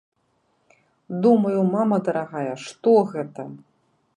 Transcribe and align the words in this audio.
Думаю, 1.25 1.59
мама 1.75 1.99
дарагая, 2.07 2.53
што 2.65 2.91
гэта?! 3.13 3.41